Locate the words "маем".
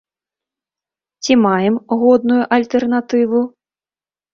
1.45-1.75